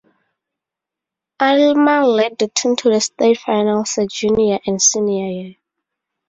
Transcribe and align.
Aylmer 1.39 2.07
led 2.07 2.39
the 2.39 2.47
team 2.47 2.75
to 2.77 2.89
the 2.89 2.99
state 2.99 3.37
finals 3.37 3.93
her 3.97 4.07
junior 4.07 4.57
and 4.65 4.81
senior 4.81 5.27
year. 5.27 5.55